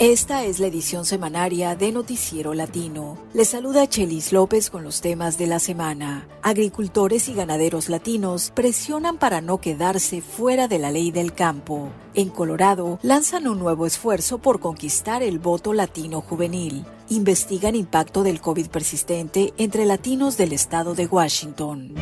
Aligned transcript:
Esta 0.00 0.44
es 0.44 0.60
la 0.60 0.66
edición 0.66 1.04
semanaria 1.04 1.76
de 1.76 1.92
Noticiero 1.92 2.54
Latino. 2.54 3.18
Les 3.34 3.48
saluda 3.48 3.86
Chelis 3.86 4.32
López 4.32 4.70
con 4.70 4.82
los 4.82 5.02
temas 5.02 5.36
de 5.36 5.46
la 5.46 5.58
semana. 5.58 6.26
Agricultores 6.40 7.28
y 7.28 7.34
ganaderos 7.34 7.90
latinos 7.90 8.50
presionan 8.54 9.18
para 9.18 9.42
no 9.42 9.58
quedarse 9.58 10.22
fuera 10.22 10.68
de 10.68 10.78
la 10.78 10.90
ley 10.90 11.10
del 11.10 11.34
campo. 11.34 11.90
En 12.14 12.30
Colorado 12.30 12.98
lanzan 13.02 13.46
un 13.46 13.58
nuevo 13.58 13.84
esfuerzo 13.84 14.38
por 14.38 14.58
conquistar 14.58 15.22
el 15.22 15.38
voto 15.38 15.74
latino 15.74 16.22
juvenil. 16.22 16.86
Investigan 17.10 17.76
impacto 17.76 18.22
del 18.22 18.40
COVID 18.40 18.68
persistente 18.68 19.52
entre 19.58 19.84
latinos 19.84 20.38
del 20.38 20.54
estado 20.54 20.94
de 20.94 21.04
Washington. 21.06 21.94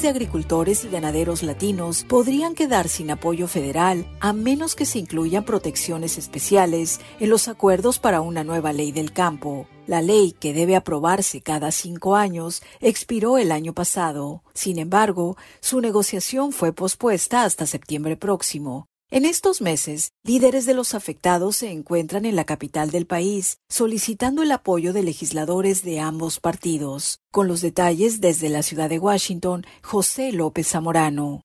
Miles 0.00 0.02
de 0.02 0.08
agricultores 0.08 0.84
y 0.84 0.88
ganaderos 0.88 1.42
latinos 1.42 2.04
podrían 2.08 2.54
quedar 2.54 2.88
sin 2.88 3.10
apoyo 3.10 3.46
federal 3.48 4.06
a 4.20 4.32
menos 4.32 4.74
que 4.74 4.86
se 4.86 4.98
incluyan 4.98 5.44
protecciones 5.44 6.16
especiales 6.16 7.00
en 7.18 7.28
los 7.28 7.48
acuerdos 7.48 7.98
para 7.98 8.20
una 8.20 8.42
nueva 8.42 8.72
ley 8.72 8.92
del 8.92 9.12
campo. 9.12 9.66
La 9.86 10.00
ley, 10.00 10.32
que 10.32 10.54
debe 10.54 10.76
aprobarse 10.76 11.42
cada 11.42 11.70
cinco 11.70 12.14
años, 12.16 12.62
expiró 12.80 13.36
el 13.36 13.52
año 13.52 13.74
pasado. 13.74 14.42
Sin 14.54 14.78
embargo, 14.78 15.36
su 15.60 15.80
negociación 15.80 16.52
fue 16.52 16.72
pospuesta 16.72 17.44
hasta 17.44 17.66
septiembre 17.66 18.16
próximo. 18.16 18.89
En 19.12 19.24
estos 19.24 19.60
meses, 19.60 20.12
líderes 20.22 20.66
de 20.66 20.74
los 20.74 20.94
afectados 20.94 21.56
se 21.56 21.72
encuentran 21.72 22.24
en 22.26 22.36
la 22.36 22.44
capital 22.44 22.92
del 22.92 23.06
país 23.06 23.58
solicitando 23.68 24.44
el 24.44 24.52
apoyo 24.52 24.92
de 24.92 25.02
legisladores 25.02 25.82
de 25.82 25.98
ambos 25.98 26.38
partidos. 26.38 27.18
Con 27.32 27.48
los 27.48 27.60
detalles 27.60 28.20
desde 28.20 28.48
la 28.48 28.62
ciudad 28.62 28.88
de 28.88 29.00
Washington, 29.00 29.66
José 29.82 30.30
López 30.30 30.68
Zamorano. 30.68 31.42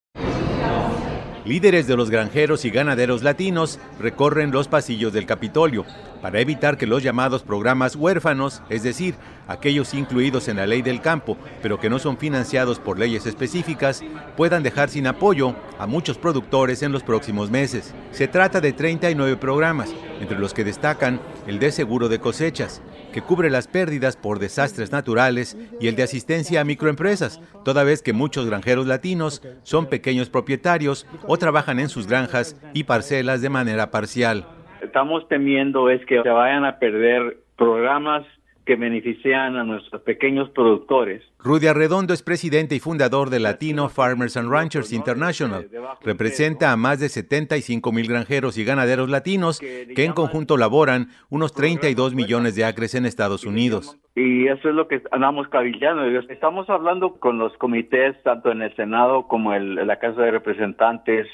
Líderes 1.46 1.86
de 1.86 1.96
los 1.96 2.10
granjeros 2.10 2.66
y 2.66 2.72
ganaderos 2.72 3.22
latinos 3.22 3.78
recorren 4.00 4.50
los 4.50 4.68
pasillos 4.68 5.14
del 5.14 5.28
Capitolio 5.28 5.86
para 6.20 6.40
evitar 6.40 6.76
que 6.76 6.88
los 6.88 7.04
llamados 7.04 7.44
programas 7.44 7.96
huérfanos, 7.96 8.64
es 8.68 8.82
decir, 8.82 9.14
aquellos 9.48 9.94
incluidos 9.94 10.48
en 10.48 10.58
la 10.58 10.66
ley 10.66 10.82
del 10.82 11.02
campo, 11.02 11.38
pero 11.62 11.80
que 11.80 11.88
no 11.88 12.00
son 12.00 12.18
financiados 12.18 12.80
por 12.80 12.98
leyes 12.98 13.28
específicas, 13.28 14.02
puedan 14.36 14.64
dejar 14.64 14.90
sin 14.90 15.06
apoyo 15.06 15.54
a 15.78 15.86
muchos 15.86 16.18
productores 16.18 16.82
en 16.82 16.92
los 16.92 17.04
próximos 17.04 17.52
meses. 17.52 17.94
Se 18.12 18.28
trata 18.28 18.60
de 18.60 18.74
39 18.74 19.38
programas, 19.38 19.94
entre 20.20 20.40
los 20.40 20.52
que 20.52 20.64
destacan 20.64 21.22
el 21.46 21.60
de 21.60 21.72
seguro 21.72 22.10
de 22.10 22.18
cosechas, 22.18 22.82
que 23.16 23.22
cubre 23.22 23.50
las 23.50 23.70
pérdidas 23.70 24.18
por 24.18 24.40
desastres 24.40 24.92
naturales, 24.92 25.58
y 25.80 25.88
el 25.88 25.96
de 25.96 26.04
asistencia 26.04 26.60
a 26.60 26.66
microempresas, 26.66 27.40
toda 27.64 27.86
vez 27.86 28.04
que 28.04 28.12
muchos 28.12 28.46
granjeros 28.46 28.88
latinos 28.88 29.42
son 29.64 29.86
pequeños 29.86 30.30
propietarios 30.30 31.08
o 31.26 31.38
trabajan 31.38 31.80
en 31.80 31.88
sus 31.88 32.08
granjas 32.08 32.62
y 32.74 32.84
parcelas 32.84 33.42
de 33.42 33.48
manera 33.48 33.90
parcial. 33.90 34.46
Estamos 34.82 35.26
temiendo 35.30 35.90
es 35.90 36.06
que 36.08 36.22
se 36.22 36.30
vayan 36.30 36.66
a 36.66 36.78
perder 36.78 37.38
programas 37.56 38.26
que 38.66 38.76
benefician 38.76 39.56
a 39.56 39.64
nuestros 39.64 40.02
pequeños 40.02 40.50
productores. 40.50 41.24
Rudy 41.40 41.68
Arredondo 41.68 42.14
es 42.14 42.24
presidente 42.24 42.76
y 42.76 42.80
fundador 42.80 43.30
de 43.30 43.40
Latino 43.40 43.90
Farmers 43.90 44.36
and 44.38 44.50
Ranchers 44.50 44.92
International. 44.92 45.68
Representa 46.02 46.72
a 46.72 46.76
más 46.76 47.00
de 47.00 47.10
75 47.10 47.92
mil 47.92 48.08
granjeros 48.08 48.58
y 48.58 48.66
ganaderos 48.66 49.10
latinos 49.10 49.60
que 49.60 50.04
en 50.04 50.14
conjunto 50.14 50.58
laboran 50.58 51.10
unos 51.30 51.54
32 51.54 52.16
millones 52.16 52.56
de 52.56 52.66
acres 52.66 52.96
en 52.96 53.06
Estados 53.06 53.46
Unidos. 53.46 54.00
Y 54.16 54.48
eso 54.48 54.70
es 54.70 54.76
lo 54.76 54.88
que 54.88 55.02
andamos 55.12 55.48
cabillando. 55.50 56.06
Estamos 56.30 56.70
hablando 56.70 57.16
con 57.20 57.38
los 57.38 57.56
comités, 57.58 58.16
tanto 58.24 58.52
en 58.52 58.62
el 58.62 58.76
Senado 58.76 59.28
como 59.28 59.54
en 59.54 59.76
la 59.76 60.00
Casa 60.00 60.22
de 60.22 60.32
Representantes, 60.32 61.28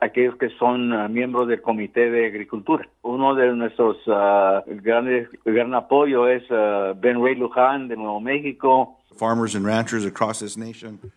aquellos 0.00 0.36
que 0.36 0.50
son 0.58 0.92
ah, 0.92 1.08
miembros 1.08 1.48
del 1.48 1.62
Comité 1.62 2.10
de 2.10 2.26
Agricultura. 2.26 2.88
Uno 3.02 3.34
de 3.34 3.52
nuestros 3.54 3.96
uh, 4.06 4.62
grandes 4.82 5.28
gran 5.44 5.74
apoyo 5.74 6.28
es 6.28 6.42
ah, 6.50 6.92
Ben 6.96 7.22
Ray 7.22 7.36
Luján 7.36 7.88
de 7.88 7.96
Nuevo 7.96 8.20
México. 8.20 8.98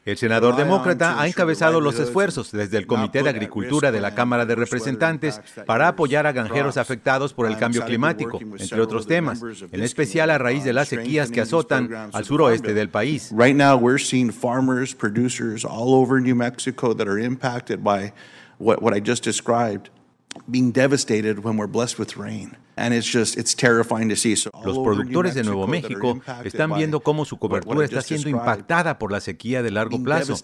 El 0.05 0.17
senador 0.17 0.55
demócrata 0.55 1.21
ha 1.21 1.27
encabezado 1.27 1.81
los 1.81 1.99
esfuerzos 1.99 2.51
desde 2.51 2.77
el 2.77 2.87
Comité 2.87 3.23
de 3.23 3.29
Agricultura 3.29 3.91
de 3.91 3.99
la 3.99 4.15
Cámara 4.15 4.45
de 4.45 4.55
Representantes 4.55 5.41
para 5.65 5.89
apoyar 5.89 6.25
a 6.25 6.31
granjeros 6.31 6.77
afectados 6.77 7.33
por 7.33 7.47
el 7.47 7.57
cambio 7.57 7.83
climático, 7.83 8.39
entre 8.41 8.79
otros 8.79 9.05
temas, 9.05 9.41
en 9.71 9.83
especial 9.83 10.29
a 10.29 10.37
raíz 10.37 10.63
de 10.63 10.71
las 10.71 10.87
sequías 10.87 11.29
que 11.29 11.41
azotan 11.41 11.89
al 12.13 12.23
suroeste 12.23 12.73
del 12.73 12.89
país. 12.89 13.33
Right 13.35 13.55
now 13.55 13.77
we're 13.77 14.01
seeing 14.01 14.31
farmers, 14.31 14.95
producers 14.95 15.65
all 15.65 15.93
over 15.93 16.21
New 16.21 16.35
Mexico 16.35 16.95
that 16.95 17.07
are 17.07 17.21
impacted 17.21 17.83
by 17.83 18.13
what, 18.59 18.81
what 18.81 18.93
I 18.93 18.99
just 18.99 19.23
described 19.23 19.89
being 20.49 20.71
devastated 20.71 21.43
when 21.43 21.57
we're 21.57 21.67
blessed 21.67 21.97
with 21.97 22.17
rain. 22.17 22.55
And 22.77 22.93
it's 22.93 23.07
just, 23.07 23.37
it's 23.37 23.53
terrifying 23.53 24.07
to 24.07 24.15
see. 24.15 24.37
So 24.37 24.51
Los 24.63 24.77
productores 24.77 25.33
de 25.33 25.43
Nuevo 25.43 25.67
México 25.67 26.21
están 26.45 26.73
viendo 26.75 27.01
cómo 27.01 27.25
su 27.25 27.37
cobertura 27.37 27.83
está 27.83 28.01
siendo 28.01 28.29
impactada 28.29 28.97
por 28.97 29.11
la 29.11 29.19
sequía 29.19 29.61
de 29.61 29.71
largo 29.71 30.01
plazo. 30.01 30.35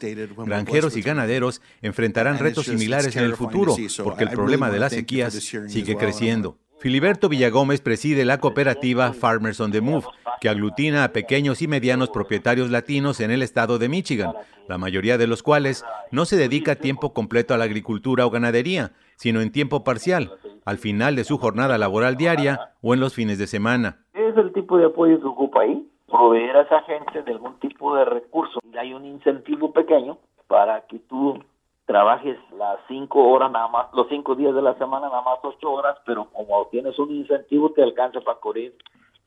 Granjeros 0.45 0.97
y 0.97 1.01
ganaderos 1.01 1.61
enfrentarán 1.81 2.37
retos 2.39 2.65
similares 2.65 3.15
en 3.15 3.23
el 3.23 3.35
futuro 3.35 3.75
porque 4.03 4.25
el 4.25 4.31
problema 4.31 4.69
de 4.69 4.79
las 4.79 4.91
sequías 4.91 5.33
sigue 5.33 5.95
creciendo. 5.95 6.57
Filiberto 6.85 7.29
Villagómez 7.29 7.81
preside 7.81 8.25
la 8.25 8.37
cooperativa 8.37 9.11
Farmers 9.11 9.59
on 9.59 9.71
the 9.71 9.81
Move, 9.81 10.05
que 10.39 10.49
aglutina 10.49 11.03
a 11.03 11.13
pequeños 11.13 11.63
y 11.63 11.67
medianos 11.67 12.11
propietarios 12.11 12.69
latinos 12.69 13.21
en 13.21 13.31
el 13.31 13.41
estado 13.41 13.79
de 13.79 13.89
Michigan, 13.89 14.33
la 14.67 14.77
mayoría 14.77 15.17
de 15.17 15.25
los 15.25 15.41
cuales 15.41 15.83
no 16.11 16.25
se 16.25 16.35
dedica 16.35 16.75
tiempo 16.75 17.11
completo 17.11 17.55
a 17.55 17.57
la 17.57 17.63
agricultura 17.63 18.27
o 18.27 18.29
ganadería, 18.29 18.91
sino 19.15 19.41
en 19.41 19.51
tiempo 19.51 19.83
parcial, 19.83 20.33
al 20.63 20.77
final 20.77 21.15
de 21.15 21.23
su 21.23 21.39
jornada 21.39 21.79
laboral 21.79 22.17
diaria 22.17 22.73
o 22.83 22.93
en 22.93 22.99
los 22.99 23.15
fines 23.15 23.39
de 23.39 23.47
semana. 23.47 24.05
Es 24.13 24.37
el 24.37 24.53
tipo 24.53 24.77
de 24.77 24.85
apoyo 24.85 25.19
que 25.19 25.25
ocupa 25.25 25.61
ahí, 25.61 25.89
proveer 26.05 26.55
a 26.55 26.61
esa 26.61 26.83
gente 26.83 27.23
de 27.23 27.31
algún 27.31 27.59
tipo 27.61 27.95
de 27.95 28.05
recurso. 28.05 28.59
Hay 28.79 28.93
un 28.93 29.05
incentivo 29.05 29.73
pequeño 29.73 30.19
para 30.45 30.85
que 30.85 30.99
tú 30.99 31.39
trabajes 31.85 32.37
las 32.57 32.79
cinco 32.87 33.29
horas 33.29 33.51
nada 33.51 33.67
más, 33.67 33.87
los 33.93 34.07
cinco 34.09 34.35
días 34.35 34.55
de 34.55 34.61
la 34.61 34.77
semana 34.77 35.07
nada 35.07 35.21
más 35.21 35.39
ocho 35.43 35.71
horas, 35.71 35.97
pero 36.05 36.25
como 36.31 36.67
tienes 36.67 36.97
un 36.99 37.11
incentivo 37.11 37.71
te 37.71 37.83
alcanza 37.83 38.21
para 38.21 38.39
cubrir 38.39 38.75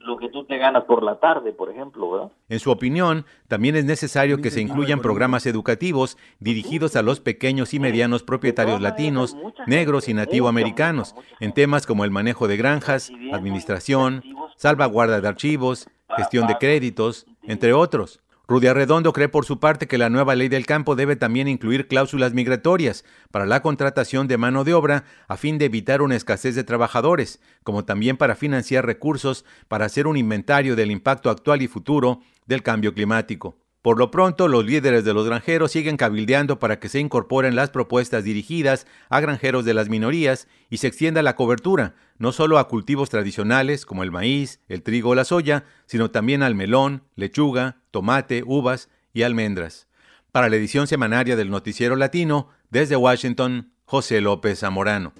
lo 0.00 0.16
que 0.16 0.28
tú 0.28 0.44
te 0.44 0.58
ganas 0.58 0.84
por 0.84 1.02
la 1.02 1.18
tarde, 1.18 1.52
por 1.52 1.70
ejemplo, 1.70 2.10
¿verdad? 2.10 2.30
En 2.48 2.60
su 2.60 2.70
opinión, 2.70 3.26
también 3.48 3.74
es 3.74 3.84
necesario 3.84 4.38
que 4.38 4.50
se 4.50 4.60
incluyan 4.60 5.00
programas 5.00 5.44
educativos 5.46 6.16
dirigidos 6.38 6.94
a 6.94 7.02
los 7.02 7.20
pequeños 7.20 7.74
y 7.74 7.80
medianos 7.80 8.22
propietarios 8.22 8.80
latinos, 8.80 9.36
negros 9.66 10.08
y 10.08 10.14
nativoamericanos, 10.14 11.14
en 11.40 11.52
temas 11.52 11.86
como 11.86 12.04
el 12.04 12.12
manejo 12.12 12.46
de 12.46 12.56
granjas, 12.56 13.10
administración, 13.32 14.22
salvaguarda 14.56 15.20
de 15.20 15.28
archivos, 15.28 15.88
gestión 16.16 16.46
de 16.46 16.58
créditos, 16.58 17.26
entre 17.42 17.72
otros. 17.72 18.20
Rudy 18.50 18.66
Arredondo 18.68 19.12
cree 19.12 19.28
por 19.28 19.44
su 19.44 19.60
parte 19.60 19.86
que 19.86 19.98
la 19.98 20.08
nueva 20.08 20.34
ley 20.34 20.48
del 20.48 20.64
campo 20.64 20.96
debe 20.96 21.16
también 21.16 21.48
incluir 21.48 21.86
cláusulas 21.86 22.32
migratorias 22.32 23.04
para 23.30 23.44
la 23.44 23.60
contratación 23.60 24.26
de 24.26 24.38
mano 24.38 24.64
de 24.64 24.72
obra 24.72 25.04
a 25.28 25.36
fin 25.36 25.58
de 25.58 25.66
evitar 25.66 26.00
una 26.00 26.16
escasez 26.16 26.54
de 26.54 26.64
trabajadores, 26.64 27.40
como 27.62 27.84
también 27.84 28.16
para 28.16 28.36
financiar 28.36 28.86
recursos 28.86 29.44
para 29.68 29.84
hacer 29.84 30.06
un 30.06 30.16
inventario 30.16 30.76
del 30.76 30.90
impacto 30.90 31.28
actual 31.28 31.60
y 31.60 31.68
futuro 31.68 32.20
del 32.46 32.62
cambio 32.62 32.94
climático. 32.94 33.58
Por 33.88 33.98
lo 33.98 34.10
pronto, 34.10 34.48
los 34.48 34.66
líderes 34.66 35.02
de 35.06 35.14
los 35.14 35.24
granjeros 35.24 35.72
siguen 35.72 35.96
cabildeando 35.96 36.58
para 36.58 36.78
que 36.78 36.90
se 36.90 37.00
incorporen 37.00 37.56
las 37.56 37.70
propuestas 37.70 38.22
dirigidas 38.22 38.86
a 39.08 39.18
granjeros 39.20 39.64
de 39.64 39.72
las 39.72 39.88
minorías 39.88 40.46
y 40.68 40.76
se 40.76 40.88
extienda 40.88 41.22
la 41.22 41.36
cobertura, 41.36 41.94
no 42.18 42.32
solo 42.32 42.58
a 42.58 42.68
cultivos 42.68 43.08
tradicionales 43.08 43.86
como 43.86 44.02
el 44.02 44.10
maíz, 44.10 44.60
el 44.68 44.82
trigo 44.82 45.08
o 45.08 45.14
la 45.14 45.24
soya, 45.24 45.64
sino 45.86 46.10
también 46.10 46.42
al 46.42 46.54
melón, 46.54 47.04
lechuga, 47.16 47.80
tomate, 47.90 48.42
uvas 48.44 48.90
y 49.14 49.22
almendras. 49.22 49.88
Para 50.32 50.50
la 50.50 50.56
edición 50.56 50.86
semanaria 50.86 51.34
del 51.34 51.48
Noticiero 51.48 51.96
Latino, 51.96 52.50
desde 52.68 52.94
Washington, 52.94 53.72
José 53.86 54.20
López 54.20 54.58
Zamorano. 54.58 55.14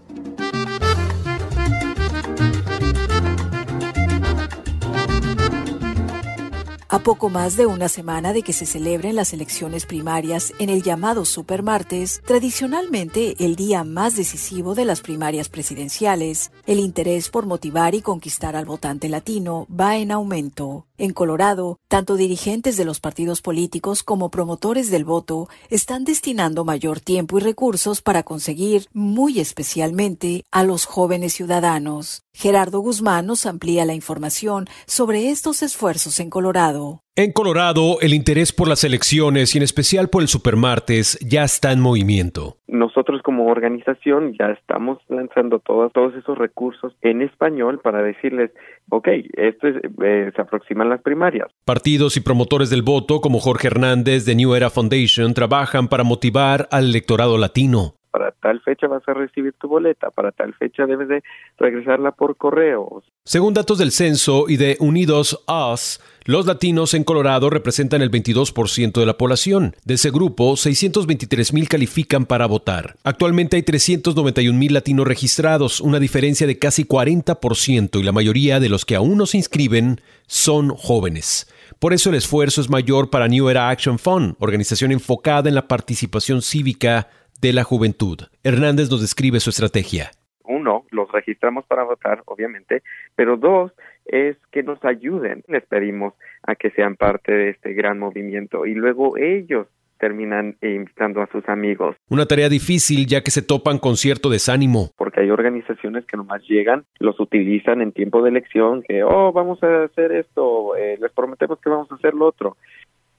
A 6.91 7.01
poco 7.01 7.29
más 7.29 7.59
de 7.59 7.67
una 7.67 7.91
semana 7.91 8.33
de 8.33 8.41
que 8.41 8.55
se 8.55 8.65
celebren 8.65 9.15
las 9.15 9.35
elecciones 9.35 9.85
primarias 9.85 10.55
en 10.59 10.71
el 10.71 10.83
llamado 10.83 11.27
Supermartes, 11.27 12.23
tradicionalmente 12.25 13.35
el 13.45 13.57
día 13.57 13.85
más 13.85 14.17
decisivo 14.17 14.75
de 14.75 14.87
las 14.87 15.03
primarias 15.03 15.51
presidenciales, 15.51 16.51
el 16.65 16.79
interés 16.79 17.29
por 17.29 17.45
motivar 17.45 17.95
y 17.95 18.01
conquistar 18.01 18.57
al 18.57 18.65
votante 18.65 19.11
latino 19.11 19.67
va 19.69 19.99
en 19.99 20.13
aumento. 20.13 20.87
En 20.97 21.13
Colorado, 21.13 21.79
tanto 21.89 22.17
dirigentes 22.17 22.77
de 22.79 22.87
los 22.87 23.01
partidos 23.01 23.43
políticos 23.43 24.03
como 24.03 24.31
promotores 24.31 24.91
del 24.91 25.05
voto 25.05 25.49
están 25.69 26.05
destinando 26.05 26.65
mayor 26.65 27.01
tiempo 27.01 27.39
y 27.39 27.43
recursos 27.43 28.01
para 28.01 28.23
conseguir, 28.23 28.89
muy 28.95 29.39
especialmente, 29.41 30.45
a 30.51 30.65
los 30.65 30.87
jóvenes 30.87 31.35
ciudadanos. 31.35 32.23
Gerardo 32.33 32.81
Guzmán 32.81 33.27
nos 33.27 33.47
amplía 33.47 33.85
la 33.85 33.95
información 33.95 34.69
sobre 34.87 35.31
estos 35.31 35.63
esfuerzos 35.63 36.19
en 36.19 36.31
Colorado. 36.31 36.78
Colorado. 36.79 37.03
En 37.17 37.33
Colorado, 37.33 37.99
el 38.01 38.15
interés 38.15 38.53
por 38.53 38.69
las 38.69 38.85
elecciones 38.85 39.55
y 39.55 39.59
en 39.59 39.65
especial 39.65 40.09
por 40.09 40.23
el 40.23 40.29
supermartes 40.29 41.19
ya 41.21 41.43
está 41.43 41.73
en 41.73 41.81
movimiento. 41.81 42.57
Nosotros 42.69 43.23
como 43.23 43.47
organización 43.47 44.35
ya 44.39 44.53
estamos 44.53 44.99
lanzando 45.09 45.59
todos, 45.59 45.93
todos 45.93 46.15
esos 46.15 46.39
recursos 46.39 46.95
en 47.03 47.23
español 47.23 47.81
para 47.83 48.03
decirles, 48.03 48.53
ok, 48.91 49.09
esto 49.33 49.67
es, 49.67 49.77
eh, 50.05 50.31
se 50.35 50.41
aproximan 50.41 50.89
las 50.89 51.03
primarias. 51.03 51.49
Partidos 51.65 52.17
y 52.17 52.21
promotores 52.21 52.71
del 52.71 52.83
voto 52.83 53.21
como 53.21 53.41
Jorge 53.41 53.67
Hernández 53.67 54.25
de 54.25 54.37
New 54.37 54.55
Era 54.55 54.71
Foundation 54.71 55.35
trabajan 55.35 55.89
para 55.89 56.05
motivar 56.05 56.69
al 56.71 56.91
electorado 56.91 57.37
latino 57.37 57.95
para 58.11 58.33
tal 58.33 58.61
fecha 58.63 58.89
vas 58.89 59.03
a 59.07 59.15
recibir 59.15 59.53
tu 59.61 59.69
boleta, 59.69 60.11
para 60.11 60.33
tal 60.33 60.55
fecha 60.55 60.87
debes 60.87 61.09
de 61.09 61.23
regresarla 61.57 62.13
por 62.13 62.37
correo. 62.37 63.03
Según 63.25 63.55
datos 63.55 63.79
del 63.79 63.93
censo 63.93 64.47
y 64.49 64.57
de 64.57 64.77
Unidos 64.81 65.45
Us, 65.47 66.01
los 66.29 66.45
latinos 66.45 66.93
en 66.93 67.05
Colorado 67.05 67.49
representan 67.49 68.03
el 68.03 68.11
22% 68.11 69.01
de 69.01 69.07
la 69.07 69.17
población. 69.17 69.75
De 69.87 69.95
ese 69.95 70.11
grupo, 70.11 70.59
623 70.59 71.55
mil 71.55 71.71
califican 71.71 72.27
para 72.27 72.45
votar. 72.45 72.97
Actualmente 73.03 73.57
hay 73.57 73.63
391 73.63 74.59
mil 74.59 74.75
latinos 74.75 75.07
registrados, 75.07 75.81
una 75.81 75.99
diferencia 75.99 76.47
de 76.47 76.59
casi 76.59 76.85
40% 76.85 77.99
y 77.99 78.03
la 78.03 78.13
mayoría 78.13 78.61
de 78.61 78.69
los 78.69 78.85
que 78.85 78.95
aún 78.95 79.17
no 79.17 79.25
se 79.25 79.39
inscriben 79.39 80.03
son 80.27 80.69
jóvenes. 80.69 81.51
Por 81.79 81.95
eso 81.95 82.11
el 82.11 82.17
esfuerzo 82.17 82.61
es 82.61 82.69
mayor 82.69 83.09
para 83.09 83.27
New 83.27 83.49
Era 83.49 83.71
Action 83.71 83.99
Fund, 83.99 84.37
organización 84.39 84.93
enfocada 84.93 85.49
en 85.49 85.55
la 85.55 85.67
participación 85.67 86.43
cívica 86.43 87.09
de 87.41 87.55
la 87.55 87.65
juventud. 87.65 88.19
Hernández 88.43 88.91
nos 88.91 89.01
describe 89.01 89.41
su 89.41 89.49
estrategia. 89.49 90.11
Uno, 90.45 90.85
los 90.91 91.11
registramos 91.11 91.65
para 91.65 91.85
votar, 91.85 92.23
obviamente, 92.27 92.83
pero 93.17 93.39
dos, 93.39 93.73
es 94.09 94.37
que 94.51 94.63
nos 94.63 94.85
ayuden. 94.85 95.45
Les 95.49 95.65
pedimos 95.67 96.15
a 96.43 96.55
que 96.55 96.71
sean 96.71 96.97
parte 96.97 97.33
de 97.33 97.51
este 97.51 97.73
gran 97.75 97.99
movimiento 97.99 98.67
y 98.67 98.75
luego 98.75 99.17
ellos 99.17 99.67
terminan 99.99 100.57
invitando 100.63 101.21
a 101.21 101.27
sus 101.27 101.47
amigos. 101.49 101.97
Una 102.09 102.27
tarea 102.27 102.49
difícil 102.49 103.07
ya 103.07 103.23
que 103.23 103.31
se 103.31 103.43
topan 103.43 103.79
con 103.79 103.97
cierto 103.97 104.31
desánimo. 104.31 104.91
Porque 104.97 105.21
hay 105.21 105.31
organizaciones 105.31 106.07
que 106.07 106.17
nomás 106.17 106.43
llegan, 106.49 106.85
los 107.01 107.19
utilizan 107.21 107.83
en 107.83 107.93
tiempo 107.93 108.23
de 108.23 108.31
elección, 108.31 108.83
que, 108.83 109.03
oh, 109.03 109.33
vamos 109.33 109.63
a 109.63 109.85
hacer 109.85 110.13
esto, 110.13 110.77
eh, 110.77 110.97
les 111.01 111.13
prometemos 111.13 111.59
que 111.61 111.71
vamos 111.71 111.91
a 111.91 111.97
hacer 111.97 112.15
lo 112.15 112.27
otro. 112.27 112.57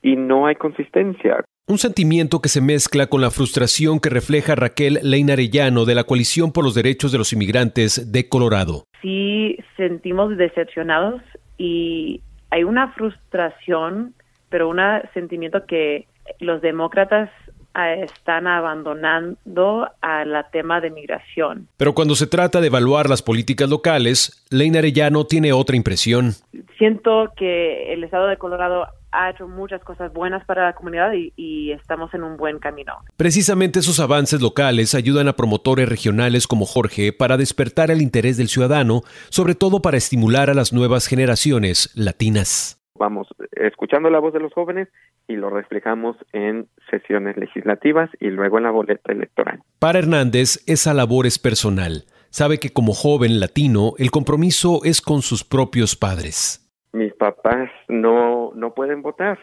Y 0.01 0.15
no 0.15 0.45
hay 0.47 0.55
consistencia. 0.55 1.43
Un 1.69 1.77
sentimiento 1.77 2.41
que 2.41 2.49
se 2.49 2.61
mezcla 2.61 3.05
con 3.05 3.21
la 3.21 3.29
frustración 3.29 3.99
que 3.99 4.09
refleja 4.09 4.55
Raquel 4.55 4.99
Leina 5.03 5.33
Arellano 5.33 5.85
de 5.85 5.93
la 5.93 6.03
Coalición 6.03 6.51
por 6.51 6.63
los 6.63 6.73
Derechos 6.73 7.11
de 7.11 7.19
los 7.19 7.31
Inmigrantes 7.31 8.11
de 8.11 8.27
Colorado. 8.27 8.85
Sí, 9.03 9.55
sentimos 9.77 10.35
decepcionados 10.35 11.21
y 11.59 12.21
hay 12.49 12.63
una 12.63 12.91
frustración, 12.93 14.15
pero 14.49 14.67
un 14.67 14.79
sentimiento 15.13 15.65
que 15.67 16.07
los 16.39 16.59
demócratas 16.61 17.29
ah, 17.75 17.93
están 17.93 18.47
abandonando 18.47 19.87
al 20.01 20.45
tema 20.51 20.81
de 20.81 20.89
migración. 20.89 21.67
Pero 21.77 21.93
cuando 21.93 22.15
se 22.15 22.25
trata 22.25 22.61
de 22.61 22.67
evaluar 22.67 23.07
las 23.07 23.21
políticas 23.21 23.69
locales, 23.69 24.43
Leina 24.49 24.79
Arellano 24.79 25.25
tiene 25.25 25.53
otra 25.53 25.75
impresión. 25.75 26.31
Siento 26.79 27.31
que 27.37 27.93
el 27.93 28.03
estado 28.03 28.25
de 28.25 28.37
Colorado 28.37 28.87
ha 29.11 29.29
hecho 29.29 29.47
muchas 29.47 29.83
cosas 29.83 30.13
buenas 30.13 30.45
para 30.45 30.65
la 30.65 30.73
comunidad 30.73 31.11
y, 31.13 31.71
estamos 31.71 32.13
en 32.13 32.23
un 32.23 32.37
buen 32.37 32.59
camino. 32.59 32.93
Precisamente 33.15 33.79
esos 33.79 33.99
avances 33.99 34.41
locales 34.41 34.95
ayudan 34.95 35.27
a 35.27 35.33
promotores 35.33 35.87
regionales 35.87 36.47
como 36.47 36.65
Jorge 36.65 37.13
para 37.13 37.37
despertar 37.37 37.91
el 37.91 38.01
interés 38.01 38.37
del 38.37 38.47
ciudadano, 38.47 39.01
sobre 39.29 39.55
todo 39.55 39.81
para 39.81 39.97
estimular 39.97 40.49
a 40.49 40.53
las 40.53 40.73
nuevas 40.73 41.07
generaciones 41.07 41.91
latinas. 41.95 42.81
Vamos 42.95 43.27
escuchando 43.51 44.09
la 44.09 44.19
voz 44.19 44.33
de 44.33 44.39
los 44.39 44.53
jóvenes 44.53 44.89
y 45.27 45.35
lo 45.35 45.49
reflejamos 45.49 46.17
en 46.33 46.67
sesiones 46.89 47.37
legislativas 47.37 48.09
y 48.19 48.29
luego 48.29 48.57
en 48.57 48.63
la 48.63 48.71
boleta 48.71 49.11
electoral. 49.11 49.61
Para 49.79 49.99
Hernández, 49.99 50.63
esa 50.67 50.93
labor 50.93 51.25
es 51.25 51.39
personal. 51.39 52.03
Sabe 52.29 52.59
que 52.59 52.71
como 52.71 52.93
joven 52.93 53.39
latino, 53.39 53.93
el 53.97 54.11
compromiso 54.11 54.81
es 54.83 55.01
con 55.01 55.21
sus 55.21 55.43
propios 55.43 55.95
padres 55.95 56.68
mis 56.91 57.13
papás 57.13 57.69
no, 57.87 58.51
no 58.55 58.73
pueden 58.73 59.01
votar. 59.01 59.39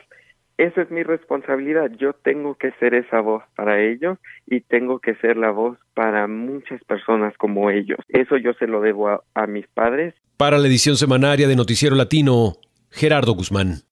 Esa 0.58 0.82
es 0.82 0.90
mi 0.90 1.02
responsabilidad. 1.02 1.90
Yo 1.98 2.14
tengo 2.14 2.54
que 2.54 2.72
ser 2.80 2.94
esa 2.94 3.20
voz 3.20 3.42
para 3.56 3.82
ellos 3.82 4.18
y 4.46 4.60
tengo 4.60 5.00
que 5.00 5.14
ser 5.16 5.36
la 5.36 5.50
voz 5.50 5.78
para 5.94 6.26
muchas 6.28 6.82
personas 6.84 7.36
como 7.36 7.70
ellos. 7.70 7.98
Eso 8.08 8.38
yo 8.38 8.54
se 8.54 8.66
lo 8.66 8.80
debo 8.80 9.08
a, 9.08 9.22
a 9.34 9.46
mis 9.46 9.66
padres. 9.68 10.14
Para 10.38 10.58
la 10.58 10.66
edición 10.66 10.96
semanaria 10.96 11.46
de 11.46 11.56
Noticiero 11.56 11.94
Latino, 11.94 12.54
Gerardo 12.90 13.34
Guzmán. 13.34 13.82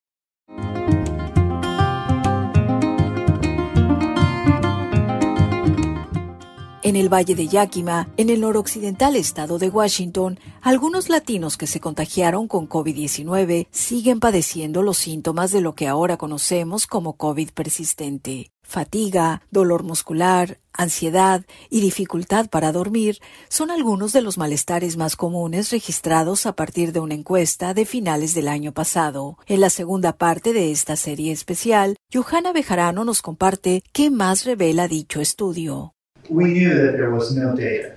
En 6.85 6.97
el 6.97 7.09
Valle 7.09 7.35
de 7.35 7.49
Yakima, 7.49 8.11
en 8.19 8.29
el 8.29 8.43
noroccidental 8.43 9.17
estado 9.17 9.59
de 9.59 9.71
Washington, 9.71 10.39
algunos 10.61 11.09
latinos 11.09 11.57
que 11.57 11.67
se 11.67 11.81
contagiaron 11.81 12.47
con 12.47 12.69
COVID-19 12.69 13.69
siguen 13.71 14.21
padeciendo 14.21 14.83
los 14.83 14.99
síntomas 14.99 15.51
de 15.51 15.63
lo 15.63 15.75
que 15.75 15.89
ahora 15.89 16.19
conocemos 16.19 16.87
como 16.87 17.17
COVID 17.17 17.53
persistente. 17.53 18.51
Fatiga, 18.63 19.41
dolor 19.51 19.83
muscular, 19.83 20.59
ansiedad 20.75 21.47
y 21.71 21.81
dificultad 21.81 22.51
para 22.51 22.71
dormir 22.71 23.19
son 23.49 23.71
algunos 23.71 24.13
de 24.13 24.21
los 24.21 24.37
malestares 24.37 24.99
más 24.99 25.17
comunes 25.17 25.71
registrados 25.71 26.45
a 26.45 26.53
partir 26.53 26.93
de 26.93 27.01
una 27.01 27.15
encuesta 27.15 27.73
de 27.73 27.87
finales 27.87 28.35
del 28.35 28.47
año 28.47 28.73
pasado. 28.73 29.39
En 29.47 29.61
la 29.61 29.71
segunda 29.71 30.19
parte 30.19 30.53
de 30.53 30.71
esta 30.71 30.97
serie 30.97 31.33
especial, 31.33 31.97
Johanna 32.13 32.53
Bejarano 32.53 33.05
nos 33.05 33.23
comparte 33.23 33.83
qué 33.95 34.11
más 34.11 34.45
revela 34.45 34.87
dicho 34.87 35.23
estudio. 35.23 35.94
We 36.29 36.45
knew 36.45 36.75
that 36.75 36.93
there 36.93 37.11
was 37.11 37.35
no 37.35 37.55
data 37.55 37.97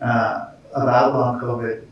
uh, 0.00 0.50
about 0.74 1.14
long 1.14 1.40
COVID 1.40 1.82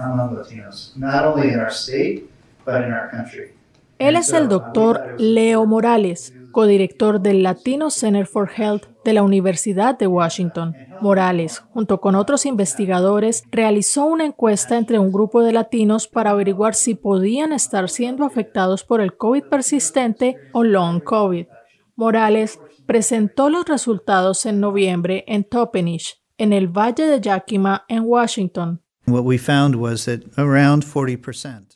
among 0.00 0.36
Latinos, 0.36 0.96
not 0.96 1.24
only 1.24 1.52
in 1.52 1.60
our 1.60 1.70
state, 1.70 2.24
but 2.64 2.82
in 2.82 2.92
our 2.92 3.10
country. 3.10 3.52
Él 3.98 4.16
es 4.16 4.32
el 4.34 4.48
doctor 4.48 5.16
Leo 5.18 5.64
Morales, 5.64 6.34
codirector 6.52 7.20
del 7.20 7.42
Latino 7.42 7.90
Center 7.90 8.26
for 8.26 8.50
Health 8.50 8.84
de 9.04 9.14
la 9.14 9.22
Universidad 9.22 9.98
de 9.98 10.06
Washington. 10.06 10.74
Morales, 11.00 11.60
junto 11.72 12.00
con 12.00 12.14
otros 12.14 12.44
investigadores, 12.44 13.44
realizó 13.50 14.04
una 14.06 14.26
encuesta 14.26 14.76
entre 14.76 14.98
un 14.98 15.12
grupo 15.12 15.42
de 15.42 15.52
latinos 15.52 16.08
para 16.08 16.30
averiguar 16.30 16.74
si 16.74 16.94
podían 16.94 17.52
estar 17.52 17.88
siendo 17.88 18.24
afectados 18.24 18.84
por 18.84 19.00
el 19.00 19.16
COVID 19.16 19.44
persistente 19.44 20.36
o 20.52 20.62
long 20.62 21.00
COVID. 21.00 21.46
Morales 21.94 22.60
presentó 22.86 23.50
los 23.50 23.66
resultados 23.66 24.46
en 24.46 24.60
noviembre 24.60 25.24
en 25.26 25.44
Toppenish, 25.44 26.22
en 26.38 26.52
el 26.52 26.68
Valle 26.68 27.06
de 27.06 27.20
Yakima, 27.20 27.84
en 27.88 28.04
Washington. 28.04 28.82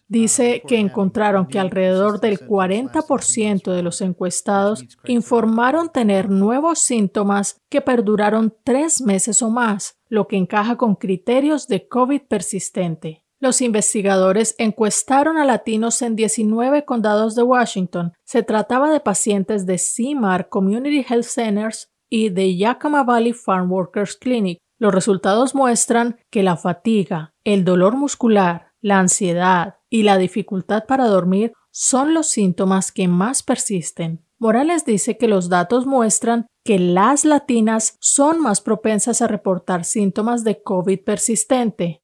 Dice 0.09 0.63
que 0.67 0.81
encontraron 0.81 1.47
que 1.47 1.61
alrededor 1.61 2.21
del 2.21 2.41
40% 2.41 3.73
de 3.73 3.83
los 3.83 4.01
encuestados 4.01 4.85
informaron 5.07 5.91
tener 5.93 6.29
nuevos 6.29 6.81
síntomas 6.81 7.61
que 7.69 7.81
perduraron 7.81 8.53
tres 8.65 9.01
meses 9.01 9.43
o 9.43 9.51
más, 9.51 10.01
lo 10.09 10.27
que 10.27 10.37
encaja 10.37 10.77
con 10.77 10.97
criterios 10.97 11.69
de 11.69 11.87
COVID 11.87 12.23
persistente. 12.23 13.20
Los 13.43 13.63
investigadores 13.63 14.55
encuestaron 14.59 15.39
a 15.39 15.47
latinos 15.47 16.03
en 16.03 16.15
19 16.15 16.85
condados 16.85 17.35
de 17.35 17.43
Washington. 17.43 18.13
Se 18.23 18.43
trataba 18.43 18.91
de 18.91 19.01
pacientes 19.01 19.65
de 19.65 19.79
CIMAR 19.79 20.51
Community 20.51 21.07
Health 21.09 21.25
Centers 21.25 21.91
y 22.11 22.29
de 22.29 22.55
Yakima 22.59 23.03
Valley 23.03 23.33
Farm 23.33 23.73
Workers 23.73 24.17
Clinic. 24.17 24.59
Los 24.79 24.93
resultados 24.93 25.55
muestran 25.55 26.19
que 26.29 26.43
la 26.43 26.59
fatiga, 26.59 27.33
el 27.45 27.65
dolor 27.65 27.97
muscular, 27.97 28.73
la 28.83 28.99
ansiedad 28.99 29.77
y 29.89 30.03
la 30.03 30.19
dificultad 30.19 30.85
para 30.87 31.07
dormir 31.07 31.55
son 31.71 32.13
los 32.13 32.29
síntomas 32.29 32.93
que 32.93 33.09
más 33.09 33.43
persisten. 33.43 34.23
Morales 34.39 34.85
dice 34.85 35.17
que 35.17 35.29
los 35.29 35.49
datos 35.49 35.87
muestran 35.87 36.47
que 36.63 36.79
las 36.79 37.25
latinas 37.25 37.97
son 38.01 38.41
más 38.41 38.61
propensas 38.61 39.23
a 39.23 39.27
reportar 39.27 39.85
síntomas 39.85 40.45
de 40.45 40.63
COVID 40.63 41.05
persistente. 41.05 42.00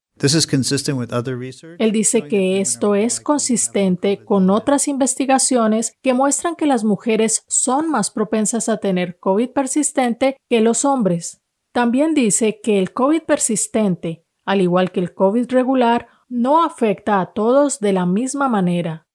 Él 1.79 1.93
dice 1.93 2.27
que 2.27 2.61
esto 2.61 2.95
es 2.95 3.21
consistente 3.21 4.25
con 4.25 4.49
otras 4.49 4.89
investigaciones 4.89 5.93
que 6.03 6.15
muestran 6.15 6.57
que 6.57 6.65
las 6.65 6.85
mujeres 6.85 7.45
son 7.49 7.91
más 7.91 8.11
propensas 8.11 8.71
a 8.71 8.79
tener 8.79 9.19
COVID 9.19 9.51
persistente 9.51 10.39
que 10.49 10.63
los 10.63 10.87
hombres. 10.87 11.43
También 11.73 12.15
dice 12.15 12.61
que 12.63 12.79
el 12.79 12.95
COVID 12.95 13.23
persistente, 13.23 14.25
al 14.47 14.63
igual 14.63 14.91
que 14.91 15.01
el 15.01 15.13
COVID 15.13 15.51
regular, 15.51 16.09
no 16.29 16.65
afecta 16.65 17.21
a 17.21 17.33
todos 17.35 17.79
de 17.81 17.93
la 17.93 18.07
misma 18.07 18.49
manera. 18.49 19.07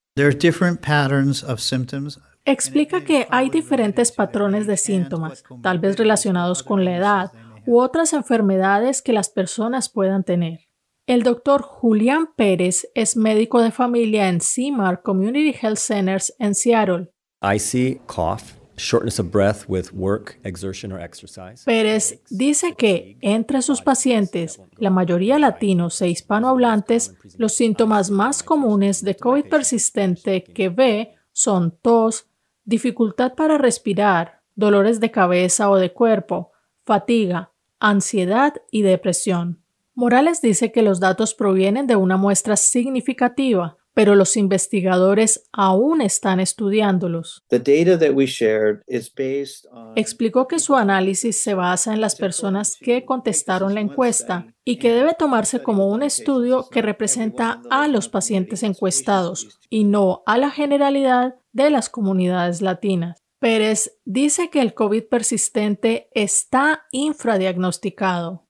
Explica 2.46 3.04
que 3.04 3.28
hay 3.32 3.50
diferentes 3.50 4.12
patrones 4.12 4.68
de 4.68 4.78
síntomas, 4.78 5.44
tal 5.64 5.80
vez 5.80 5.98
relacionados 5.98 6.62
con 6.62 6.86
la 6.86 6.96
edad 6.96 7.32
u 7.66 7.80
otras 7.80 8.14
enfermedades 8.14 9.02
que 9.02 9.14
las 9.14 9.30
personas 9.30 9.90
puedan 9.90 10.24
tener. 10.24 10.71
El 11.12 11.24
doctor 11.24 11.62
Julián 11.62 12.30
Pérez 12.38 12.90
es 12.96 13.18
médico 13.18 13.62
de 13.62 13.72
familia 13.72 14.30
en 14.30 14.40
CIMAR 14.40 15.02
Community 15.02 15.54
Health 15.62 15.80
Centers 15.80 16.34
en 16.40 16.56
Seattle. 16.56 17.12
I 17.44 17.60
see 17.60 18.00
cough, 18.08 18.54
shortness 18.78 19.20
of 19.20 19.30
breath 19.30 19.66
with 19.68 19.92
work, 19.92 20.40
exertion 20.46 20.94
or 20.94 21.02
exercise. 21.02 21.66
Pérez 21.66 22.22
dice 22.30 22.76
que 22.76 23.18
entre 23.20 23.62
sus 23.62 23.82
pacientes, 23.82 24.62
la 24.78 24.90
mayoría 24.90 25.38
latinos 25.38 26.02
e 26.02 26.08
hispanohablantes, 26.08 27.14
los 27.38 27.56
síntomas 27.56 28.10
más 28.10 28.42
comunes 28.42 29.04
de 29.04 29.18
COVID 29.18 29.50
persistente 29.50 30.46
que 30.46 30.70
ve 30.70 31.16
son 31.34 31.78
tos, 31.82 32.28
dificultad 32.64 33.34
para 33.34 33.58
respirar, 33.58 34.40
dolores 34.56 35.02
de 35.02 35.12
cabeza 35.12 35.70
o 35.70 35.76
de 35.76 35.92
cuerpo, 35.92 36.54
fatiga, 36.86 37.52
ansiedad 37.82 38.54
y 38.72 38.84
depresión. 38.84 39.61
Morales 40.02 40.42
dice 40.42 40.72
que 40.72 40.82
los 40.82 41.00
datos 41.00 41.36
provienen 41.36 41.86
de 41.86 41.96
una 41.96 42.18
muestra 42.18 42.58
significativa, 42.58 43.78
pero 43.94 44.16
los 44.16 44.36
investigadores 44.36 45.48
aún 45.52 46.02
están 46.02 46.40
estudiándolos. 46.40 47.44
Explicó 49.96 50.48
que 50.48 50.58
su 50.58 50.76
análisis 50.76 51.44
se 51.44 51.54
basa 51.54 51.94
en 51.94 52.02
las 52.02 52.16
personas 52.16 52.78
que 52.82 53.06
contestaron 53.06 53.76
la 53.76 53.82
encuesta 53.82 54.48
y 54.66 54.78
que 54.78 54.92
debe 54.92 55.14
tomarse 55.14 55.62
como 55.62 55.88
un 55.90 56.02
estudio 56.02 56.68
que 56.72 56.82
representa 56.82 57.62
a 57.70 57.88
los 57.88 58.10
pacientes 58.10 58.64
encuestados 58.64 59.60
y 59.70 59.84
no 59.84 60.24
a 60.26 60.40
la 60.40 60.50
generalidad 60.50 61.36
de 61.52 61.70
las 61.70 61.90
comunidades 61.90 62.64
latinas. 62.64 63.20
Pérez 63.38 64.00
dice 64.06 64.50
que 64.50 64.62
el 64.62 64.74
COVID 64.74 65.04
persistente 65.10 66.10
está 66.16 66.88
infradiagnosticado. 66.90 68.48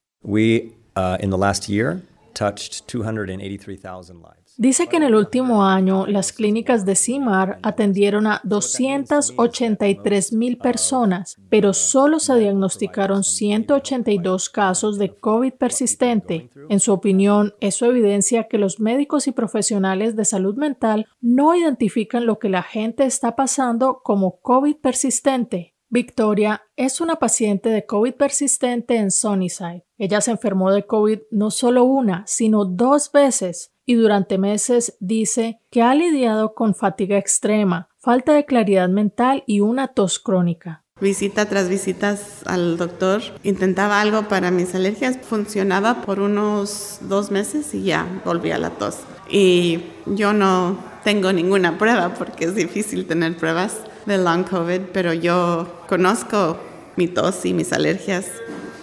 In 1.20 1.30
the 1.30 1.38
last 1.38 1.68
year 1.68 2.02
touched 2.32 2.86
283,000 2.86 4.20
lives. 4.20 4.42
Dice 4.58 4.86
que 4.86 4.98
en 4.98 5.02
el 5.02 5.14
último 5.14 5.64
año 5.64 6.06
las 6.06 6.32
clínicas 6.32 6.84
de 6.84 6.94
CIMAR 6.94 7.58
atendieron 7.62 8.26
a 8.26 8.42
283 8.44 10.32
mil 10.34 10.58
personas, 10.58 11.36
pero 11.48 11.72
solo 11.72 12.18
se 12.18 12.36
diagnosticaron 12.36 13.24
182 13.24 14.50
casos 14.50 14.98
de 14.98 15.14
COVID 15.14 15.54
persistente. 15.54 16.50
En 16.68 16.80
su 16.80 16.92
opinión, 16.92 17.54
eso 17.60 17.86
evidencia 17.86 18.46
que 18.46 18.58
los 18.58 18.78
médicos 18.78 19.26
y 19.26 19.32
profesionales 19.32 20.16
de 20.16 20.26
salud 20.26 20.56
mental 20.56 21.06
no 21.20 21.54
identifican 21.54 22.26
lo 22.26 22.38
que 22.38 22.50
la 22.50 22.62
gente 22.62 23.04
está 23.04 23.34
pasando 23.34 24.02
como 24.04 24.38
COVID 24.40 24.76
persistente. 24.76 25.72
Victoria 25.92 26.62
es 26.74 27.02
una 27.02 27.16
paciente 27.16 27.68
de 27.68 27.84
COVID 27.84 28.14
persistente 28.14 28.96
en 28.96 29.10
Sunnyside. 29.10 29.84
Ella 29.98 30.22
se 30.22 30.30
enfermó 30.30 30.70
de 30.72 30.86
COVID 30.86 31.18
no 31.30 31.50
solo 31.50 31.84
una, 31.84 32.24
sino 32.26 32.64
dos 32.64 33.12
veces 33.12 33.72
y 33.84 33.96
durante 33.96 34.38
meses 34.38 34.96
dice 35.00 35.60
que 35.70 35.82
ha 35.82 35.94
lidiado 35.94 36.54
con 36.54 36.74
fatiga 36.74 37.18
extrema, 37.18 37.90
falta 37.98 38.32
de 38.32 38.46
claridad 38.46 38.88
mental 38.88 39.44
y 39.46 39.60
una 39.60 39.88
tos 39.88 40.18
crónica. 40.18 40.82
Visita 40.98 41.44
tras 41.44 41.68
visitas 41.68 42.40
al 42.46 42.78
doctor, 42.78 43.20
intentaba 43.42 44.00
algo 44.00 44.28
para 44.28 44.50
mis 44.50 44.74
alergias, 44.74 45.18
funcionaba 45.20 46.00
por 46.00 46.20
unos 46.20 47.00
dos 47.02 47.30
meses 47.30 47.74
y 47.74 47.82
ya 47.82 48.06
volví 48.24 48.50
a 48.50 48.56
la 48.56 48.70
tos. 48.70 49.00
Y 49.28 49.80
yo 50.06 50.32
no 50.32 50.78
tengo 51.04 51.34
ninguna 51.34 51.76
prueba 51.76 52.14
porque 52.14 52.46
es 52.46 52.54
difícil 52.54 53.06
tener 53.06 53.36
pruebas 53.36 53.82
de 54.06 54.18
long 54.18 54.44
COVID, 54.44 54.80
pero 54.92 55.12
yo 55.12 55.66
conozco 55.88 56.56
mi 56.96 57.08
tos 57.08 57.44
y 57.44 57.54
mis 57.54 57.72
alergias 57.72 58.26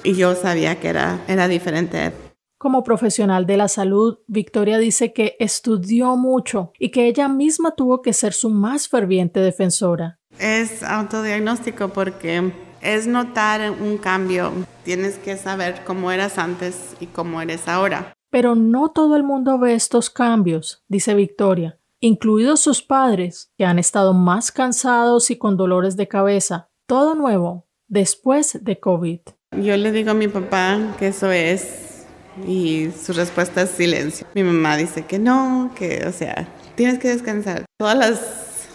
y 0.04 0.16
yo 0.16 0.36
sabía 0.36 0.80
que 0.80 0.90
era, 0.90 1.20
era 1.28 1.48
diferente. 1.48 2.12
Como 2.58 2.84
profesional 2.84 3.46
de 3.46 3.58
la 3.58 3.68
salud, 3.68 4.20
Victoria 4.28 4.78
dice 4.78 5.14
que 5.14 5.36
estudió 5.40 6.18
mucho 6.18 6.74
y 6.78 6.92
que 6.92 7.08
ella 7.08 7.28
misma 7.30 7.72
tuvo 7.72 8.02
que 8.02 8.14
ser 8.14 8.34
su 8.34 8.50
más 8.50 8.90
ferviente 8.90 9.40
defensora. 9.40 10.20
Es 10.38 10.84
autodiagnóstico 10.84 11.90
porque 11.90 12.52
es 12.82 13.08
notar 13.08 13.72
un 13.72 13.98
cambio. 13.98 14.52
Tienes 14.84 15.18
que 15.18 15.38
saber 15.38 15.82
cómo 15.86 16.12
eras 16.12 16.38
antes 16.38 16.96
y 17.00 17.08
cómo 17.08 17.42
eres 17.42 17.68
ahora. 17.68 18.14
Pero 18.30 18.56
no 18.56 18.90
todo 18.90 19.16
el 19.16 19.24
mundo 19.24 19.58
ve 19.58 19.74
estos 19.74 20.10
cambios, 20.10 20.84
dice 20.88 21.16
Victoria 21.16 21.79
incluidos 22.00 22.62
sus 22.62 22.82
padres, 22.82 23.51
que 23.58 23.65
han 23.65 23.79
estado 23.79 24.13
más 24.13 24.51
cansados 24.51 25.32
y 25.32 25.38
con 25.38 25.58
dolores 25.58 25.98
de 25.98 26.08
cabeza, 26.08 26.70
todo 26.88 27.15
nuevo, 27.15 27.68
después 27.88 28.63
de 28.63 28.79
COVID. 28.79 29.20
Yo 29.62 29.77
le 29.77 29.91
digo 29.91 30.12
a 30.12 30.15
mi 30.15 30.27
papá 30.27 30.96
que 30.98 31.08
eso 31.08 31.32
es 31.32 32.06
y 32.48 32.89
su 32.91 33.13
respuesta 33.13 33.63
es 33.63 33.72
silencio. 33.72 34.27
Mi 34.34 34.44
mamá 34.44 34.77
dice 34.77 35.06
que 35.06 35.20
no, 35.20 35.72
que, 35.75 36.06
o 36.08 36.12
sea, 36.12 36.48
tienes 36.75 37.00
que 37.00 37.10
descansar. 37.10 37.65
Todas 37.77 37.98
las 37.98 38.68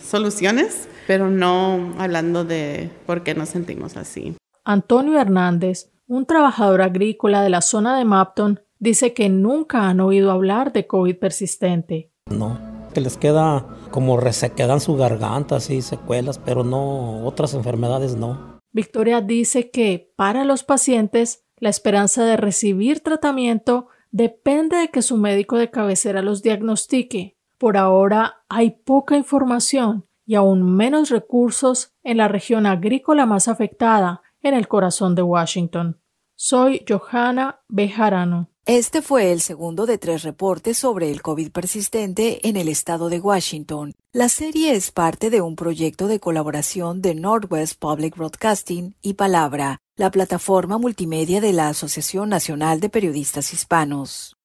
soluciones, 0.00 0.88
pero 1.06 1.30
no 1.30 1.94
hablando 1.98 2.44
de 2.44 2.90
por 3.06 3.22
qué 3.22 3.34
nos 3.34 3.48
sentimos 3.48 3.96
así. 3.96 4.36
Antonio 4.64 5.18
Hernández, 5.18 5.90
un 6.06 6.26
trabajador 6.26 6.82
agrícola 6.82 7.42
de 7.42 7.50
la 7.50 7.62
zona 7.62 7.98
de 7.98 8.04
Mapton, 8.04 8.60
dice 8.78 9.14
que 9.14 9.28
nunca 9.28 9.88
han 9.88 10.00
oído 10.00 10.30
hablar 10.30 10.72
de 10.72 10.86
COVID 10.86 11.18
persistente 11.18 12.12
no, 12.30 12.58
que 12.94 13.00
les 13.00 13.16
queda 13.16 13.66
como 13.90 14.16
resequedan 14.18 14.80
su 14.80 14.96
garganta, 14.96 15.56
así 15.56 15.82
secuelas, 15.82 16.38
pero 16.38 16.64
no, 16.64 17.24
otras 17.24 17.54
enfermedades 17.54 18.16
no. 18.16 18.58
Victoria 18.72 19.20
dice 19.20 19.70
que 19.70 20.12
para 20.16 20.44
los 20.44 20.62
pacientes 20.62 21.44
la 21.56 21.70
esperanza 21.70 22.24
de 22.24 22.36
recibir 22.36 23.00
tratamiento 23.00 23.88
depende 24.10 24.76
de 24.76 24.88
que 24.88 25.02
su 25.02 25.16
médico 25.16 25.56
de 25.56 25.70
cabecera 25.70 26.22
los 26.22 26.42
diagnostique. 26.42 27.36
Por 27.58 27.76
ahora 27.76 28.44
hay 28.48 28.70
poca 28.70 29.16
información 29.16 30.06
y 30.24 30.34
aún 30.34 30.76
menos 30.76 31.10
recursos 31.10 31.94
en 32.04 32.18
la 32.18 32.28
región 32.28 32.66
agrícola 32.66 33.26
más 33.26 33.48
afectada, 33.48 34.22
en 34.42 34.54
el 34.54 34.68
corazón 34.68 35.14
de 35.14 35.22
Washington. 35.22 36.00
Soy 36.36 36.84
Johanna 36.88 37.60
Bejarano. 37.68 38.50
Este 38.68 39.00
fue 39.00 39.32
el 39.32 39.40
segundo 39.40 39.86
de 39.86 39.96
tres 39.96 40.24
reportes 40.24 40.76
sobre 40.76 41.10
el 41.10 41.22
COVID 41.22 41.52
persistente 41.52 42.46
en 42.46 42.58
el 42.58 42.68
estado 42.68 43.08
de 43.08 43.18
Washington. 43.18 43.94
La 44.12 44.28
serie 44.28 44.74
es 44.74 44.90
parte 44.90 45.30
de 45.30 45.40
un 45.40 45.56
proyecto 45.56 46.06
de 46.06 46.20
colaboración 46.20 47.00
de 47.00 47.14
Northwest 47.14 47.78
Public 47.80 48.14
Broadcasting 48.14 48.94
y 49.00 49.14
Palabra, 49.14 49.78
la 49.96 50.10
plataforma 50.10 50.76
multimedia 50.76 51.40
de 51.40 51.54
la 51.54 51.70
Asociación 51.70 52.28
Nacional 52.28 52.78
de 52.80 52.90
Periodistas 52.90 53.54
Hispanos. 53.54 54.36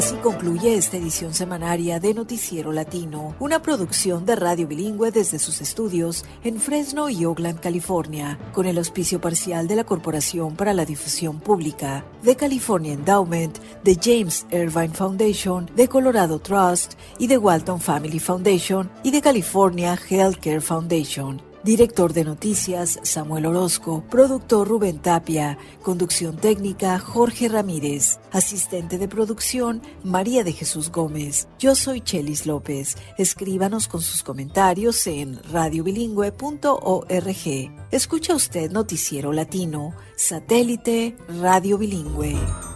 Así 0.00 0.16
concluye 0.16 0.76
esta 0.76 0.96
edición 0.96 1.34
semanaria 1.34 2.00
de 2.00 2.14
Noticiero 2.14 2.72
Latino, 2.72 3.34
una 3.38 3.60
producción 3.60 4.24
de 4.24 4.34
radio 4.34 4.66
bilingüe 4.66 5.10
desde 5.10 5.38
sus 5.38 5.60
estudios 5.60 6.24
en 6.42 6.58
Fresno 6.58 7.10
y 7.10 7.26
Oakland, 7.26 7.60
California, 7.60 8.38
con 8.54 8.64
el 8.64 8.78
auspicio 8.78 9.20
parcial 9.20 9.68
de 9.68 9.76
la 9.76 9.84
Corporación 9.84 10.56
para 10.56 10.72
la 10.72 10.86
Difusión 10.86 11.38
Pública, 11.38 12.02
de 12.22 12.34
California 12.34 12.94
Endowment, 12.94 13.58
de 13.84 13.98
James 14.02 14.46
Irvine 14.50 14.94
Foundation, 14.94 15.68
de 15.76 15.86
Colorado 15.86 16.38
Trust 16.38 16.94
y 17.18 17.26
de 17.26 17.36
Walton 17.36 17.78
Family 17.78 18.20
Foundation 18.20 18.90
y 19.02 19.10
de 19.10 19.20
California 19.20 19.98
Healthcare 20.08 20.62
Foundation. 20.62 21.49
Director 21.62 22.14
de 22.14 22.24
noticias 22.24 22.98
Samuel 23.02 23.44
Orozco, 23.44 24.02
productor 24.08 24.66
Rubén 24.66 24.98
Tapia, 24.98 25.58
conducción 25.82 26.38
técnica 26.38 26.98
Jorge 26.98 27.50
Ramírez, 27.50 28.18
asistente 28.32 28.96
de 28.96 29.08
producción 29.08 29.82
María 30.02 30.42
de 30.42 30.52
Jesús 30.52 30.90
Gómez. 30.90 31.48
Yo 31.58 31.74
soy 31.74 32.00
Chelis 32.00 32.46
López. 32.46 32.96
Escríbanos 33.18 33.88
con 33.88 34.00
sus 34.00 34.22
comentarios 34.22 35.06
en 35.06 35.38
radiobilingüe.org. 35.52 37.72
Escucha 37.90 38.34
usted 38.34 38.70
Noticiero 38.70 39.34
Latino, 39.34 39.94
satélite 40.16 41.14
Radio 41.28 41.76
Bilingüe. 41.76 42.69